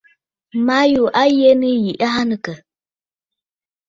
Ma 0.65 0.79
yû 0.91 1.03
a 1.21 1.23
yə 1.37 1.49
nɨ̂ 1.59 1.71
yiʼi 1.83 1.99
aa 2.07 2.21
nɨ̂ 2.27 2.37
àkə̀? 2.39 2.55